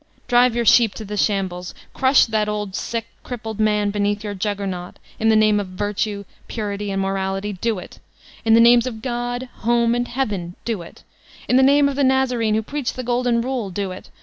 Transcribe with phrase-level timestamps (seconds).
[0.27, 1.75] Drive your sheep to the shambles!
[1.93, 4.95] Crush that old, sick, crip pled man beneath your Juggernaut!
[5.19, 9.03] In the name of Virtue, Purity and Morality, do it I In the name of
[9.03, 11.03] God, Home, and Heaven, do it
[11.45, 14.09] 1 In the name of the Nazarene who preadied the golden rule, do it!